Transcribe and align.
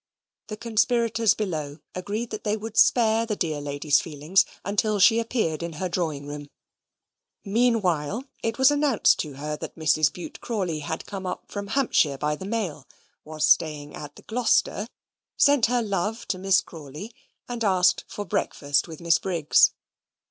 The 0.47 0.57
conspirators 0.57 1.35
below 1.35 1.77
agreed 1.93 2.31
that 2.31 2.43
they 2.43 2.57
would 2.57 2.75
spare 2.75 3.27
the 3.27 3.35
dear 3.35 3.61
lady's 3.61 4.01
feelings 4.01 4.45
until 4.65 4.99
she 4.99 5.19
appeared 5.19 5.61
in 5.61 5.73
her 5.73 5.87
drawing 5.87 6.25
room: 6.25 6.47
meanwhile 7.45 8.23
it 8.41 8.57
was 8.57 8.71
announced 8.71 9.19
to 9.19 9.33
her 9.35 9.55
that 9.57 9.75
Mrs. 9.75 10.11
Bute 10.11 10.41
Crawley 10.41 10.79
had 10.79 11.05
come 11.05 11.27
up 11.27 11.51
from 11.51 11.67
Hampshire 11.67 12.17
by 12.17 12.35
the 12.35 12.45
mail, 12.47 12.87
was 13.23 13.45
staying 13.45 13.93
at 13.93 14.15
the 14.15 14.23
Gloster, 14.23 14.87
sent 15.37 15.67
her 15.67 15.83
love 15.83 16.27
to 16.29 16.39
Miss 16.39 16.61
Crawley, 16.61 17.13
and 17.47 17.63
asked 17.63 18.03
for 18.07 18.25
breakfast 18.25 18.87
with 18.87 19.01
Miss 19.01 19.19
Briggs. 19.19 19.69